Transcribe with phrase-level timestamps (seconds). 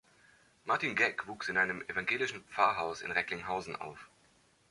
[0.65, 4.09] Martin Geck wuchs in einem evangelischen Pfarrhaus in Recklinghausen auf.